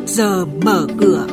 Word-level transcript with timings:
trước 0.00 0.06
giờ 0.06 0.46
mở 0.64 0.86
cửa. 1.00 1.26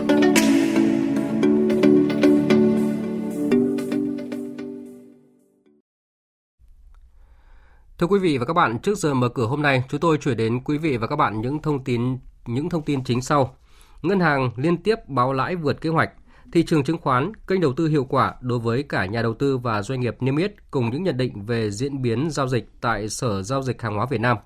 Thưa 7.97 8.07
quý 8.07 8.19
vị 8.19 8.37
và 8.37 8.45
các 8.45 8.53
bạn, 8.53 8.79
trước 8.79 8.97
giờ 8.97 9.13
mở 9.13 9.29
cửa 9.29 9.45
hôm 9.45 9.61
nay, 9.61 9.83
chúng 9.89 9.99
tôi 9.99 10.17
chuyển 10.17 10.37
đến 10.37 10.59
quý 10.63 10.77
vị 10.77 10.97
và 10.97 11.07
các 11.07 11.15
bạn 11.15 11.41
những 11.41 11.61
thông 11.61 11.83
tin 11.83 12.17
những 12.45 12.69
thông 12.69 12.81
tin 12.81 13.03
chính 13.03 13.21
sau. 13.21 13.55
Ngân 14.01 14.19
hàng 14.19 14.51
liên 14.55 14.77
tiếp 14.83 14.95
báo 15.07 15.33
lãi 15.33 15.55
vượt 15.55 15.81
kế 15.81 15.89
hoạch, 15.89 16.09
thị 16.53 16.63
trường 16.63 16.83
chứng 16.83 16.97
khoán, 16.97 17.31
kênh 17.47 17.61
đầu 17.61 17.73
tư 17.73 17.87
hiệu 17.87 18.05
quả 18.09 18.35
đối 18.41 18.59
với 18.59 18.83
cả 18.83 19.05
nhà 19.05 19.21
đầu 19.21 19.33
tư 19.33 19.57
và 19.57 19.81
doanh 19.81 19.99
nghiệp 19.99 20.15
niêm 20.19 20.37
yết 20.37 20.71
cùng 20.71 20.89
những 20.91 21.03
nhận 21.03 21.17
định 21.17 21.45
về 21.45 21.71
diễn 21.71 22.01
biến 22.01 22.29
giao 22.31 22.47
dịch 22.47 22.69
tại 22.81 23.09
Sở 23.09 23.43
Giao 23.43 23.61
dịch 23.61 23.81
Hàng 23.81 23.95
hóa 23.95 24.05
Việt 24.09 24.21
Nam. 24.21 24.37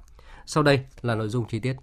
Sau 0.45 0.63
đây 0.63 0.79
là 1.01 1.15
nội 1.15 1.27
dung 1.29 1.47
chi 1.47 1.59
tiết. 1.59 1.73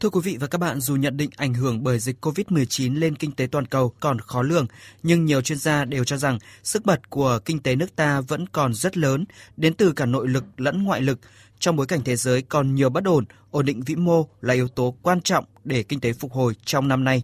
Thưa 0.00 0.10
quý 0.10 0.20
vị 0.24 0.36
và 0.40 0.46
các 0.46 0.58
bạn, 0.58 0.80
dù 0.80 0.96
nhận 0.96 1.16
định 1.16 1.30
ảnh 1.36 1.54
hưởng 1.54 1.82
bởi 1.82 1.98
dịch 1.98 2.26
COVID-19 2.26 2.98
lên 2.98 3.16
kinh 3.16 3.32
tế 3.32 3.46
toàn 3.46 3.66
cầu 3.66 3.92
còn 4.00 4.18
khó 4.18 4.42
lường, 4.42 4.66
nhưng 5.02 5.24
nhiều 5.24 5.40
chuyên 5.40 5.58
gia 5.58 5.84
đều 5.84 6.04
cho 6.04 6.16
rằng 6.16 6.38
sức 6.62 6.84
bật 6.84 7.10
của 7.10 7.38
kinh 7.44 7.58
tế 7.58 7.76
nước 7.76 7.96
ta 7.96 8.20
vẫn 8.20 8.46
còn 8.46 8.74
rất 8.74 8.96
lớn, 8.96 9.24
đến 9.56 9.74
từ 9.74 9.92
cả 9.92 10.06
nội 10.06 10.28
lực 10.28 10.44
lẫn 10.56 10.82
ngoại 10.82 11.00
lực. 11.00 11.18
Trong 11.58 11.76
bối 11.76 11.86
cảnh 11.86 12.00
thế 12.04 12.16
giới 12.16 12.42
còn 12.42 12.74
nhiều 12.74 12.90
bất 12.90 13.04
ổn, 13.04 13.24
ổn 13.50 13.64
định 13.66 13.82
vĩ 13.82 13.96
mô 13.96 14.28
là 14.40 14.54
yếu 14.54 14.68
tố 14.68 14.94
quan 15.02 15.20
trọng 15.20 15.44
để 15.64 15.82
kinh 15.82 16.00
tế 16.00 16.12
phục 16.12 16.32
hồi 16.32 16.54
trong 16.64 16.88
năm 16.88 17.04
nay. 17.04 17.22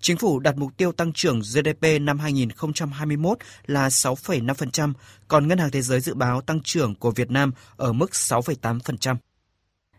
Chính 0.00 0.16
phủ 0.16 0.38
đặt 0.38 0.56
mục 0.56 0.76
tiêu 0.76 0.92
tăng 0.92 1.12
trưởng 1.12 1.40
GDP 1.40 2.00
năm 2.00 2.18
2021 2.18 3.38
là 3.66 3.88
6,5%, 3.88 4.92
còn 5.28 5.48
Ngân 5.48 5.58
hàng 5.58 5.70
Thế 5.70 5.82
giới 5.82 6.00
dự 6.00 6.14
báo 6.14 6.40
tăng 6.40 6.60
trưởng 6.60 6.94
của 6.94 7.10
Việt 7.10 7.30
Nam 7.30 7.52
ở 7.76 7.92
mức 7.92 8.10
6,8%. 8.12 9.16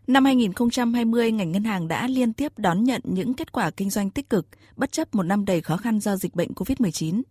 Năm 0.07 0.25
2020, 0.25 1.31
ngành 1.31 1.51
ngân 1.51 1.63
hàng 1.63 1.87
đã 1.87 2.07
liên 2.07 2.33
tiếp 2.33 2.51
đón 2.57 2.83
nhận 2.83 3.01
những 3.03 3.33
kết 3.33 3.51
quả 3.51 3.71
kinh 3.71 3.89
doanh 3.89 4.09
tích 4.09 4.29
cực, 4.29 4.47
bất 4.75 4.91
chấp 4.91 5.15
một 5.15 5.23
năm 5.23 5.45
đầy 5.45 5.61
khó 5.61 5.77
khăn 5.77 5.99
do 5.99 6.15
dịch 6.15 6.35
bệnh 6.35 6.51
COVID-19. 6.51 7.21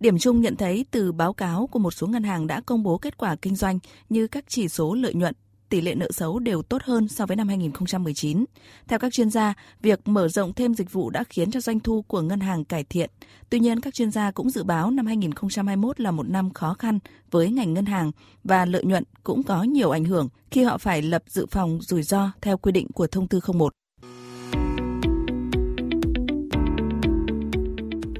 Điểm 0.00 0.18
chung 0.18 0.40
nhận 0.40 0.56
thấy 0.56 0.84
từ 0.90 1.12
báo 1.12 1.32
cáo 1.32 1.66
của 1.66 1.78
một 1.78 1.90
số 1.90 2.06
ngân 2.06 2.22
hàng 2.22 2.46
đã 2.46 2.60
công 2.60 2.82
bố 2.82 2.98
kết 2.98 3.18
quả 3.18 3.36
kinh 3.36 3.56
doanh 3.56 3.78
như 4.08 4.26
các 4.26 4.44
chỉ 4.48 4.68
số 4.68 4.94
lợi 4.94 5.14
nhuận, 5.14 5.34
tỷ 5.70 5.80
lệ 5.80 5.94
nợ 5.94 6.10
xấu 6.10 6.38
đều 6.38 6.62
tốt 6.62 6.82
hơn 6.82 7.08
so 7.08 7.26
với 7.26 7.36
năm 7.36 7.48
2019. 7.48 8.44
Theo 8.88 8.98
các 8.98 9.12
chuyên 9.12 9.30
gia, 9.30 9.54
việc 9.82 10.08
mở 10.08 10.28
rộng 10.28 10.52
thêm 10.52 10.74
dịch 10.74 10.92
vụ 10.92 11.10
đã 11.10 11.24
khiến 11.30 11.50
cho 11.50 11.60
doanh 11.60 11.80
thu 11.80 12.02
của 12.02 12.20
ngân 12.20 12.40
hàng 12.40 12.64
cải 12.64 12.84
thiện. 12.84 13.10
Tuy 13.50 13.60
nhiên, 13.60 13.80
các 13.80 13.94
chuyên 13.94 14.10
gia 14.10 14.30
cũng 14.30 14.50
dự 14.50 14.64
báo 14.64 14.90
năm 14.90 15.06
2021 15.06 16.00
là 16.00 16.10
một 16.10 16.28
năm 16.28 16.50
khó 16.50 16.74
khăn 16.74 16.98
với 17.30 17.50
ngành 17.50 17.74
ngân 17.74 17.86
hàng 17.86 18.12
và 18.44 18.64
lợi 18.64 18.84
nhuận 18.84 19.04
cũng 19.24 19.42
có 19.42 19.62
nhiều 19.62 19.90
ảnh 19.90 20.04
hưởng 20.04 20.28
khi 20.50 20.62
họ 20.62 20.78
phải 20.78 21.02
lập 21.02 21.22
dự 21.26 21.46
phòng 21.50 21.78
rủi 21.82 22.02
ro 22.02 22.30
theo 22.42 22.56
quy 22.56 22.72
định 22.72 22.86
của 22.94 23.06
thông 23.06 23.28
tư 23.28 23.40
01. 23.54 23.79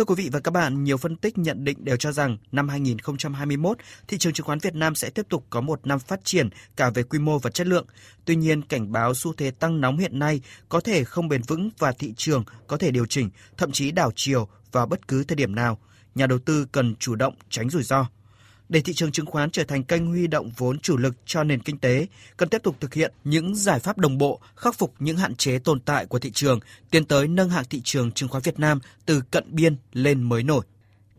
Thưa 0.00 0.04
quý 0.04 0.14
vị 0.14 0.28
và 0.32 0.40
các 0.40 0.50
bạn, 0.50 0.84
nhiều 0.84 0.96
phân 0.96 1.16
tích 1.16 1.38
nhận 1.38 1.64
định 1.64 1.84
đều 1.84 1.96
cho 1.96 2.12
rằng 2.12 2.38
năm 2.52 2.68
2021, 2.68 3.78
thị 4.08 4.18
trường 4.18 4.32
chứng 4.32 4.46
khoán 4.46 4.58
Việt 4.58 4.74
Nam 4.74 4.94
sẽ 4.94 5.10
tiếp 5.10 5.26
tục 5.28 5.46
có 5.50 5.60
một 5.60 5.86
năm 5.86 5.98
phát 5.98 6.20
triển 6.24 6.48
cả 6.76 6.90
về 6.90 7.02
quy 7.02 7.18
mô 7.18 7.38
và 7.38 7.50
chất 7.50 7.66
lượng. 7.66 7.86
Tuy 8.24 8.36
nhiên, 8.36 8.62
cảnh 8.62 8.92
báo 8.92 9.14
xu 9.14 9.32
thế 9.32 9.50
tăng 9.50 9.80
nóng 9.80 9.98
hiện 9.98 10.18
nay 10.18 10.40
có 10.68 10.80
thể 10.80 11.04
không 11.04 11.28
bền 11.28 11.42
vững 11.42 11.70
và 11.78 11.92
thị 11.92 12.12
trường 12.16 12.44
có 12.66 12.76
thể 12.76 12.90
điều 12.90 13.06
chỉnh, 13.06 13.30
thậm 13.56 13.72
chí 13.72 13.90
đảo 13.90 14.12
chiều 14.16 14.48
vào 14.72 14.86
bất 14.86 15.08
cứ 15.08 15.24
thời 15.24 15.36
điểm 15.36 15.54
nào. 15.54 15.78
Nhà 16.14 16.26
đầu 16.26 16.38
tư 16.38 16.66
cần 16.72 16.94
chủ 16.96 17.14
động 17.14 17.34
tránh 17.50 17.70
rủi 17.70 17.82
ro. 17.82 18.06
Để 18.70 18.80
thị 18.80 18.92
trường 18.92 19.12
chứng 19.12 19.26
khoán 19.26 19.50
trở 19.50 19.64
thành 19.64 19.84
kênh 19.84 20.06
huy 20.06 20.26
động 20.26 20.50
vốn 20.56 20.78
chủ 20.78 20.96
lực 20.96 21.14
cho 21.26 21.44
nền 21.44 21.62
kinh 21.62 21.78
tế, 21.78 22.06
cần 22.36 22.48
tiếp 22.48 22.62
tục 22.62 22.76
thực 22.80 22.94
hiện 22.94 23.12
những 23.24 23.54
giải 23.54 23.78
pháp 23.78 23.98
đồng 23.98 24.18
bộ, 24.18 24.40
khắc 24.56 24.74
phục 24.74 24.94
những 24.98 25.16
hạn 25.16 25.34
chế 25.34 25.58
tồn 25.58 25.80
tại 25.80 26.06
của 26.06 26.18
thị 26.18 26.30
trường, 26.30 26.60
tiến 26.90 27.04
tới 27.04 27.28
nâng 27.28 27.50
hạng 27.50 27.64
thị 27.70 27.80
trường 27.84 28.12
chứng 28.12 28.28
khoán 28.28 28.42
Việt 28.42 28.58
Nam 28.58 28.80
từ 29.06 29.20
cận 29.30 29.44
biên 29.50 29.76
lên 29.92 30.22
mới 30.22 30.42
nổi 30.42 30.64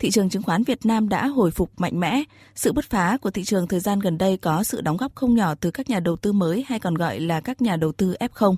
thị 0.01 0.11
trường 0.11 0.29
chứng 0.29 0.43
khoán 0.43 0.63
Việt 0.63 0.85
Nam 0.85 1.09
đã 1.09 1.27
hồi 1.27 1.51
phục 1.51 1.71
mạnh 1.77 1.99
mẽ. 1.99 2.23
Sự 2.55 2.73
bứt 2.73 2.85
phá 2.89 3.17
của 3.21 3.31
thị 3.31 3.43
trường 3.43 3.67
thời 3.67 3.79
gian 3.79 3.99
gần 3.99 4.17
đây 4.17 4.37
có 4.37 4.63
sự 4.63 4.81
đóng 4.81 4.97
góp 4.97 5.15
không 5.15 5.35
nhỏ 5.35 5.55
từ 5.55 5.71
các 5.71 5.89
nhà 5.89 5.99
đầu 5.99 6.15
tư 6.15 6.31
mới 6.31 6.65
hay 6.67 6.79
còn 6.79 6.95
gọi 6.95 7.19
là 7.19 7.41
các 7.41 7.61
nhà 7.61 7.75
đầu 7.75 7.91
tư 7.91 8.15
F0. 8.19 8.55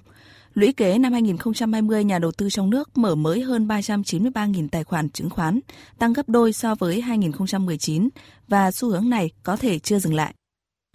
Lũy 0.53 0.73
kế 0.73 0.97
năm 0.97 1.13
2020, 1.13 2.03
nhà 2.03 2.19
đầu 2.19 2.31
tư 2.31 2.49
trong 2.49 2.69
nước 2.69 2.97
mở 2.97 3.15
mới 3.15 3.41
hơn 3.41 3.67
393.000 3.67 4.67
tài 4.71 4.83
khoản 4.83 5.09
chứng 5.09 5.29
khoán, 5.29 5.59
tăng 5.99 6.13
gấp 6.13 6.29
đôi 6.29 6.53
so 6.53 6.75
với 6.75 7.01
2019 7.01 8.09
và 8.47 8.71
xu 8.71 8.89
hướng 8.89 9.09
này 9.09 9.31
có 9.43 9.55
thể 9.55 9.79
chưa 9.79 9.99
dừng 9.99 10.13
lại. 10.13 10.33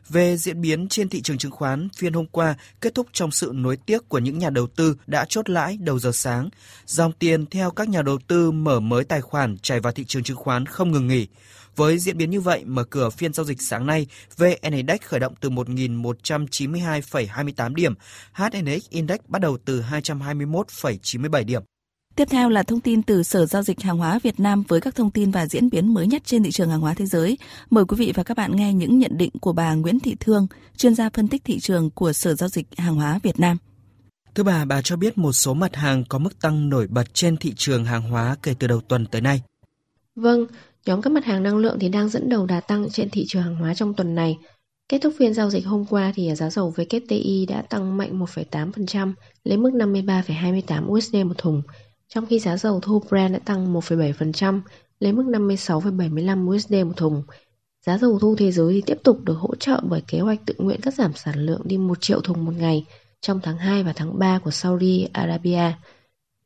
Về 0.09 0.37
diễn 0.37 0.61
biến 0.61 0.89
trên 0.89 1.09
thị 1.09 1.23
trường 1.23 1.39
chứng 1.39 1.53
khoán, 1.53 1.89
phiên 1.97 2.13
hôm 2.13 2.27
qua 2.27 2.55
kết 2.81 2.95
thúc 2.95 3.07
trong 3.13 3.31
sự 3.31 3.51
nối 3.55 3.77
tiếc 3.77 4.09
của 4.09 4.19
những 4.19 4.39
nhà 4.39 4.51
đầu 4.51 4.67
tư 4.67 4.97
đã 5.07 5.25
chốt 5.29 5.51
lãi 5.51 5.77
đầu 5.77 5.99
giờ 5.99 6.13
sáng. 6.13 6.49
Dòng 6.87 7.13
tiền 7.13 7.47
theo 7.47 7.71
các 7.71 7.89
nhà 7.89 8.03
đầu 8.03 8.19
tư 8.27 8.51
mở 8.51 8.81
mới 8.81 9.05
tài 9.05 9.21
khoản 9.21 9.59
chảy 9.59 9.81
vào 9.81 9.93
thị 9.93 10.05
trường 10.05 10.23
chứng 10.23 10.37
khoán 10.37 10.67
không 10.67 10.93
ngừng 10.93 11.09
nghỉ. 11.09 11.27
Với 11.77 11.99
diễn 11.99 12.19
biến 12.19 12.31
như 12.31 12.41
vậy, 12.41 12.65
mở 12.65 12.85
cửa 12.85 13.11
phiên 13.11 13.33
giao 13.33 13.45
dịch 13.45 13.63
sáng 13.63 13.87
nay, 13.87 14.07
VN 14.37 14.73
Index 14.73 15.01
khởi 15.01 15.21
động 15.21 15.35
từ 15.41 15.51
1.192,28 15.51 17.75
điểm, 17.75 17.95
HNX 18.33 18.89
Index 18.91 19.19
bắt 19.29 19.39
đầu 19.39 19.59
từ 19.65 19.85
221,97 19.91 21.45
điểm. 21.45 21.63
Tiếp 22.19 22.29
theo 22.31 22.49
là 22.49 22.63
thông 22.63 22.81
tin 22.81 23.03
từ 23.03 23.23
Sở 23.23 23.47
Giao 23.47 23.63
dịch 23.63 23.81
Hàng 23.81 23.99
hóa 23.99 24.19
Việt 24.23 24.41
Nam 24.41 24.65
với 24.69 24.81
các 24.81 24.95
thông 24.95 25.11
tin 25.11 25.31
và 25.31 25.47
diễn 25.47 25.71
biến 25.71 25.95
mới 25.95 26.07
nhất 26.07 26.23
trên 26.25 26.43
thị 26.43 26.51
trường 26.51 26.71
hàng 26.71 26.81
hóa 26.81 26.95
thế 26.95 27.07
giới. 27.07 27.39
Mời 27.71 27.85
quý 27.85 27.97
vị 27.99 28.13
và 28.15 28.23
các 28.23 28.37
bạn 28.37 28.57
nghe 28.57 28.73
những 28.73 28.99
nhận 28.99 29.19
định 29.19 29.31
của 29.41 29.53
bà 29.53 29.75
Nguyễn 29.75 30.01
Thị 30.01 30.17
Thương, 30.21 30.47
chuyên 30.77 30.95
gia 30.95 31.11
phân 31.11 31.29
tích 31.29 31.43
thị 31.45 31.59
trường 31.61 31.91
của 31.91 32.13
Sở 32.13 32.35
Giao 32.35 32.49
dịch 32.49 32.67
Hàng 32.77 32.95
hóa 32.95 33.21
Việt 33.23 33.41
Nam. 33.41 33.57
Thưa 34.35 34.43
bà, 34.43 34.65
bà 34.65 34.83
cho 34.83 34.97
biết 34.97 35.19
một 35.19 35.33
số 35.33 35.55
mặt 35.55 35.77
hàng 35.77 36.05
có 36.09 36.19
mức 36.19 36.41
tăng 36.41 36.69
nổi 36.69 36.87
bật 36.87 37.15
trên 37.15 37.37
thị 37.37 37.53
trường 37.57 37.85
hàng 37.85 38.03
hóa 38.03 38.37
kể 38.43 38.55
từ 38.59 38.67
đầu 38.67 38.81
tuần 38.81 39.07
tới 39.07 39.21
nay. 39.21 39.43
Vâng, 40.17 40.47
nhóm 40.87 41.03
các 41.03 41.13
mặt 41.13 41.25
hàng 41.25 41.43
năng 41.43 41.57
lượng 41.57 41.77
thì 41.81 41.89
đang 41.89 42.09
dẫn 42.09 42.29
đầu 42.29 42.47
đà 42.47 42.61
tăng 42.61 42.91
trên 42.91 43.11
thị 43.11 43.25
trường 43.29 43.43
hàng 43.43 43.57
hóa 43.57 43.75
trong 43.75 43.95
tuần 43.95 44.15
này. 44.15 44.39
Kết 44.89 44.99
thúc 44.99 45.15
phiên 45.19 45.35
giao 45.35 45.51
dịch 45.51 45.67
hôm 45.67 45.85
qua 45.85 46.13
thì 46.15 46.35
giá 46.35 46.51
dầu 46.51 46.75
WTI 46.77 47.47
đã 47.49 47.63
tăng 47.63 47.97
mạnh 47.97 48.21
1,8% 48.21 49.13
lên 49.45 49.63
mức 49.63 49.71
53,28 49.71 50.87
USD 50.87 51.17
một 51.17 51.39
thùng, 51.39 51.63
trong 52.09 52.27
khi 52.27 52.39
giá 52.39 52.57
dầu 52.57 52.81
thô 52.81 53.03
Brent 53.09 53.33
đã 53.33 53.39
tăng 53.39 53.75
1,7% 53.75 54.61
lên 55.01 55.17
mức 55.17 55.25
56,75 55.27 56.57
USD 56.57 56.73
một 56.73 56.97
thùng. 56.97 57.23
Giá 57.87 57.99
dầu 57.99 58.19
thô 58.19 58.35
thế 58.39 58.53
giới 58.53 58.73
thì 58.75 58.83
tiếp 58.87 58.99
tục 59.05 59.21
được 59.25 59.35
hỗ 59.39 59.55
trợ 59.55 59.81
bởi 59.83 60.03
kế 60.09 60.21
hoạch 60.21 60.41
tự 60.47 60.55
nguyện 60.59 60.81
cắt 60.81 60.95
giảm 60.95 61.13
sản 61.15 61.47
lượng 61.47 61.61
đi 61.65 61.79
1 61.79 62.01
triệu 62.01 62.21
thùng 62.21 62.45
một 62.45 62.53
ngày 62.57 62.85
trong 63.21 63.41
tháng 63.43 63.59
2 63.59 63.83
và 63.83 63.93
tháng 63.93 64.19
3 64.19 64.39
của 64.39 64.51
Saudi 64.51 65.07
Arabia. 65.13 65.73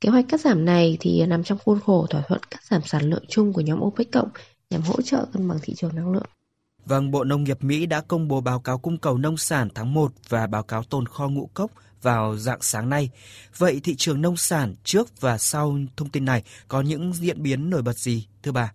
Kế 0.00 0.08
hoạch 0.08 0.24
cắt 0.28 0.40
giảm 0.40 0.64
này 0.64 0.96
thì 1.00 1.26
nằm 1.26 1.44
trong 1.44 1.58
khuôn 1.64 1.80
khổ 1.80 2.06
thỏa 2.10 2.22
thuận 2.28 2.40
cắt 2.50 2.64
giảm 2.64 2.82
sản 2.84 3.10
lượng 3.10 3.24
chung 3.28 3.52
của 3.52 3.60
nhóm 3.60 3.82
OPEC 3.82 4.12
cộng 4.12 4.28
nhằm 4.70 4.82
hỗ 4.82 5.02
trợ 5.02 5.26
cân 5.32 5.48
bằng 5.48 5.58
thị 5.62 5.74
trường 5.76 5.94
năng 5.94 6.12
lượng. 6.12 6.26
Vâng, 6.84 7.10
Bộ 7.10 7.24
Nông 7.24 7.44
nghiệp 7.44 7.58
Mỹ 7.60 7.86
đã 7.86 8.00
công 8.00 8.28
bố 8.28 8.40
báo 8.40 8.60
cáo 8.60 8.78
cung 8.78 8.98
cầu 8.98 9.18
nông 9.18 9.36
sản 9.36 9.68
tháng 9.74 9.94
1 9.94 10.12
và 10.28 10.46
báo 10.46 10.62
cáo 10.62 10.82
tồn 10.82 11.06
kho 11.06 11.28
ngũ 11.28 11.50
cốc 11.54 11.70
vào 12.02 12.36
dạng 12.36 12.62
sáng 12.62 12.88
nay. 12.88 13.10
Vậy 13.58 13.80
thị 13.84 13.94
trường 13.94 14.20
nông 14.20 14.36
sản 14.36 14.74
trước 14.84 15.20
và 15.20 15.38
sau 15.38 15.78
thông 15.96 16.08
tin 16.08 16.24
này 16.24 16.42
có 16.68 16.80
những 16.80 17.12
diễn 17.12 17.42
biến 17.42 17.70
nổi 17.70 17.82
bật 17.82 17.98
gì, 17.98 18.26
thưa 18.42 18.52
bà? 18.52 18.72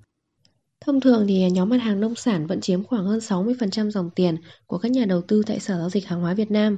Thông 0.86 1.02
thường 1.02 1.26
thì 1.28 1.52
nhóm 1.52 1.70
mặt 1.70 1.78
hàng 1.78 2.00
nông 2.00 2.16
sản 2.16 2.48
vẫn 2.48 2.62
chiếm 2.62 2.84
khoảng 2.84 3.06
hơn 3.06 3.20
60% 3.20 3.90
dòng 3.90 4.10
tiền 4.10 4.38
của 4.66 4.78
các 4.78 4.92
nhà 4.92 5.06
đầu 5.06 5.22
tư 5.22 5.44
tại 5.46 5.60
Sở 5.60 5.78
Giao 5.78 5.90
dịch 5.90 6.08
Hàng 6.08 6.22
hóa 6.22 6.34
Việt 6.34 6.52
Nam. 6.52 6.78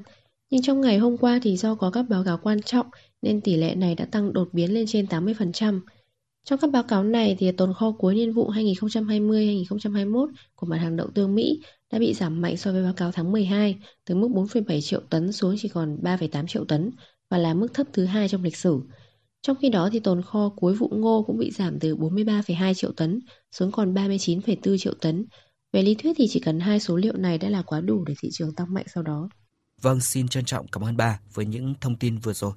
Nhưng 0.49 0.61
trong 0.61 0.81
ngày 0.81 0.97
hôm 0.97 1.17
qua 1.17 1.39
thì 1.43 1.57
do 1.57 1.75
có 1.75 1.91
các 1.91 2.05
báo 2.09 2.23
cáo 2.23 2.39
quan 2.43 2.61
trọng 2.61 2.87
nên 3.21 3.41
tỷ 3.41 3.55
lệ 3.55 3.75
này 3.75 3.95
đã 3.95 4.05
tăng 4.05 4.33
đột 4.33 4.49
biến 4.53 4.73
lên 4.73 4.85
trên 4.87 5.05
80%. 5.05 5.79
Trong 6.49 6.59
các 6.59 6.71
báo 6.71 6.83
cáo 6.83 7.03
này 7.03 7.35
thì 7.39 7.51
tồn 7.51 7.73
kho 7.73 7.91
cuối 7.91 8.15
niên 8.15 8.33
vụ 8.33 8.51
2020-2021 8.51 10.27
của 10.55 10.67
mặt 10.67 10.77
hàng 10.77 10.95
đậu 10.95 11.07
tương 11.15 11.35
Mỹ 11.35 11.61
đã 11.91 11.99
bị 11.99 12.13
giảm 12.13 12.41
mạnh 12.41 12.57
so 12.57 12.71
với 12.71 12.83
báo 12.83 12.93
cáo 12.93 13.11
tháng 13.11 13.31
12 13.31 13.75
từ 14.05 14.15
mức 14.15 14.27
4,7 14.27 14.81
triệu 14.81 15.01
tấn 15.09 15.31
xuống 15.31 15.55
chỉ 15.59 15.67
còn 15.67 15.97
3,8 16.01 16.47
triệu 16.47 16.65
tấn 16.65 16.91
và 17.29 17.37
là 17.37 17.53
mức 17.53 17.67
thấp 17.73 17.87
thứ 17.93 18.05
hai 18.05 18.29
trong 18.29 18.43
lịch 18.43 18.57
sử. 18.57 18.81
Trong 19.41 19.57
khi 19.61 19.69
đó 19.69 19.89
thì 19.91 19.99
tồn 19.99 20.21
kho 20.21 20.49
cuối 20.49 20.73
vụ 20.73 20.91
ngô 20.95 21.23
cũng 21.27 21.37
bị 21.37 21.51
giảm 21.51 21.79
từ 21.79 21.95
43,2 21.95 22.73
triệu 22.73 22.91
tấn 22.91 23.19
xuống 23.51 23.71
còn 23.71 23.93
39,4 23.93 24.77
triệu 24.77 24.93
tấn. 24.93 25.25
Về 25.73 25.81
lý 25.81 25.95
thuyết 25.95 26.13
thì 26.17 26.27
chỉ 26.29 26.39
cần 26.39 26.59
hai 26.59 26.79
số 26.79 26.95
liệu 26.95 27.13
này 27.17 27.37
đã 27.37 27.49
là 27.49 27.61
quá 27.61 27.81
đủ 27.81 28.03
để 28.05 28.13
thị 28.21 28.29
trường 28.31 28.55
tăng 28.55 28.73
mạnh 28.73 28.85
sau 28.93 29.03
đó. 29.03 29.29
Vâng, 29.81 29.99
xin 29.99 30.27
trân 30.27 30.45
trọng 30.45 30.67
cảm 30.67 30.83
ơn 30.83 30.97
bà 30.97 31.19
với 31.33 31.45
những 31.45 31.73
thông 31.81 31.95
tin 31.95 32.17
vừa 32.17 32.33
rồi. 32.33 32.51